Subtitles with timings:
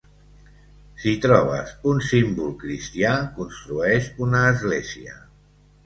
[1.03, 5.19] Si trobes un símbol cristià, construeix una església.